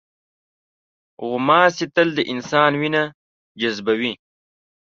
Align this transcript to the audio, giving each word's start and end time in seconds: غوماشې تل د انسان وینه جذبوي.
غوماشې 1.25 1.85
تل 1.95 2.07
د 2.17 2.19
انسان 2.33 2.71
وینه 2.81 3.03
جذبوي. 3.59 4.13